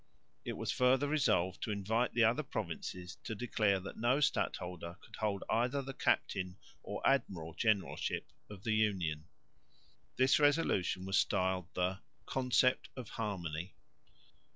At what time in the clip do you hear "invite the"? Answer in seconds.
1.71-2.23